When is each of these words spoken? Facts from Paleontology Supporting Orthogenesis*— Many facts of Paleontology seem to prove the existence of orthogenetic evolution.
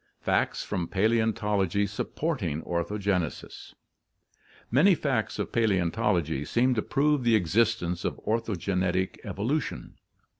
Facts 0.19 0.63
from 0.63 0.87
Paleontology 0.87 1.85
Supporting 1.85 2.63
Orthogenesis*— 2.63 3.75
Many 4.77 4.95
facts 4.95 5.37
of 5.37 5.51
Paleontology 5.51 6.43
seem 6.43 6.73
to 6.73 6.81
prove 6.81 7.23
the 7.23 7.35
existence 7.35 8.03
of 8.03 8.19
orthogenetic 8.25 9.19
evolution. 9.23 9.97